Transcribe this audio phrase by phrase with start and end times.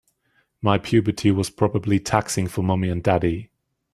[0.63, 3.51] My puberty was probably taxing for mommy and daddy.